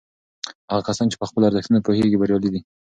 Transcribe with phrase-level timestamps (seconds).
[0.71, 2.61] هغه کسان چې په خپلو ارزښتونو پوهیږي بریالي دي.